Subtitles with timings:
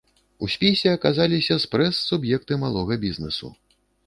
[0.45, 3.53] У спісе аказаліся спрэс суб'екты малога бізнэсу.